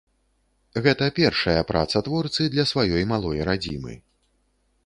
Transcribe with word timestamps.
Гэта 0.85 1.09
першая 1.19 1.61
праца 1.71 2.03
творцы 2.09 2.49
для 2.57 2.67
сваёй 2.73 3.03
малой 3.15 3.47
радзімы. 3.51 3.93